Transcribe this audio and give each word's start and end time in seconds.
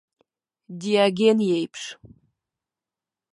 Диоген 0.79 1.37
иеиԥш. 1.47 1.83